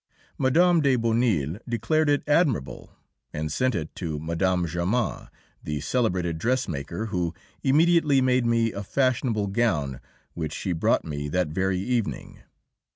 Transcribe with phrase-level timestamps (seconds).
[0.39, 0.79] Mme.
[0.81, 2.91] de Bonneuil declared it admirable,
[3.33, 4.65] and sent it to Mme.
[4.65, 5.27] Germain,
[5.63, 9.99] the celebrated dressmaker, who immediately made me a fashionable gown,
[10.33, 12.39] which she brought me that very evening.